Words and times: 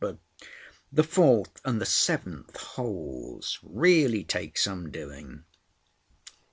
But 0.03 0.17
the 0.91 1.03
fourth 1.03 1.61
and 1.63 1.79
the 1.79 1.85
seventh 1.85 2.57
holes 2.57 3.59
really 3.61 4.23
take 4.23 4.57
some 4.57 4.89
doing." 4.89 5.43